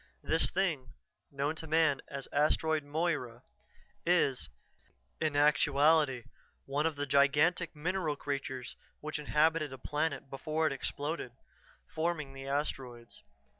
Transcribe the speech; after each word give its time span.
This 0.23 0.49
thing, 0.49 0.93
known 1.29 1.55
to 1.57 1.67
man 1.67 2.01
as 2.07 2.27
Asteroid 2.33 2.83
Moira, 2.83 3.43
is, 4.03 4.49
in 5.19 5.35
actuality, 5.35 6.23
one 6.65 6.87
of 6.87 6.95
the 6.95 7.05
gigantic 7.05 7.75
mineral 7.75 8.15
creatures 8.15 8.75
which 8.99 9.19
inhabited 9.19 9.71
a 9.71 9.77
planet 9.77 10.27
before 10.27 10.65
it 10.65 10.73
exploded, 10.73 11.33
forming 11.85 12.33
the 12.33 12.47
asteroids. 12.47 13.21